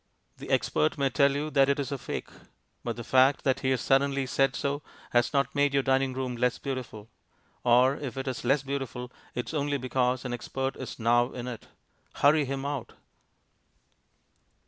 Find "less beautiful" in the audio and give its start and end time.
6.35-7.07, 8.43-9.11